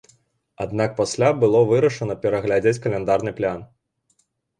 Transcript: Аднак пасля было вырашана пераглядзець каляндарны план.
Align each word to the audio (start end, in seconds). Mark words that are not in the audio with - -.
Аднак 0.63 0.95
пасля 0.99 1.27
было 1.43 1.59
вырашана 1.71 2.15
пераглядзець 2.23 2.81
каляндарны 2.87 3.35
план. 3.41 3.61